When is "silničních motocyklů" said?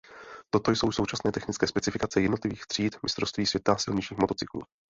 3.77-4.61